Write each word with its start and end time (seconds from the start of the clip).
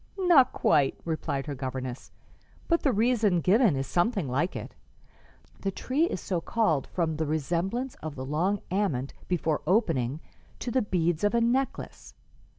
"Not 0.17 0.51
quite," 0.51 0.99
replied 1.05 1.45
her 1.45 1.53
governess, 1.53 2.09
"but 2.67 2.81
the 2.81 2.91
reason 2.91 3.39
given 3.39 3.75
is 3.75 3.85
something 3.85 4.27
like 4.27 4.55
it. 4.55 4.73
The 5.59 5.69
tree 5.69 6.05
is 6.05 6.19
so 6.19 6.41
called 6.41 6.87
from 6.87 7.17
the 7.17 7.27
resemblance 7.27 7.93
of 8.01 8.15
the 8.15 8.25
long 8.25 8.61
ament, 8.71 9.13
before 9.27 9.61
opening, 9.67 10.19
to 10.57 10.71
the 10.71 10.81
beads 10.81 11.23
of 11.23 11.35
a 11.35 11.39
necklace. 11.41 12.15